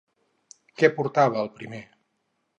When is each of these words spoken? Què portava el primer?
Què 0.79 0.89
portava 0.95 1.45
el 1.45 1.53
primer? 1.61 1.85